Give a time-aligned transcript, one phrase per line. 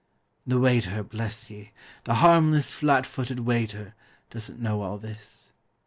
[0.47, 1.73] The waiter, bless ye!
[2.05, 3.93] the harmless, flat footed waiter,
[4.31, 5.51] doesn't know all this.